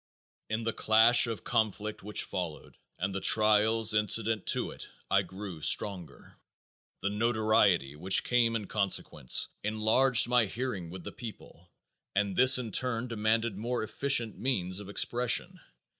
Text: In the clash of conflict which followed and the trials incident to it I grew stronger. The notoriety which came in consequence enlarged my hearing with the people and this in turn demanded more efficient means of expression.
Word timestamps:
In 0.49 0.63
the 0.63 0.73
clash 0.73 1.27
of 1.27 1.43
conflict 1.43 2.01
which 2.01 2.23
followed 2.23 2.75
and 2.97 3.13
the 3.13 3.21
trials 3.21 3.93
incident 3.93 4.47
to 4.47 4.71
it 4.71 4.87
I 5.11 5.21
grew 5.21 5.61
stronger. 5.61 6.37
The 7.03 7.11
notoriety 7.11 7.95
which 7.95 8.23
came 8.23 8.55
in 8.55 8.65
consequence 8.65 9.49
enlarged 9.63 10.27
my 10.27 10.45
hearing 10.45 10.89
with 10.89 11.03
the 11.03 11.11
people 11.11 11.69
and 12.15 12.35
this 12.35 12.57
in 12.57 12.71
turn 12.71 13.09
demanded 13.09 13.55
more 13.59 13.83
efficient 13.83 14.39
means 14.39 14.79
of 14.79 14.89
expression. 14.89 15.59